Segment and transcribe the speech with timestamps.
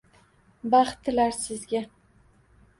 [0.75, 1.85] Baxt tilar sizga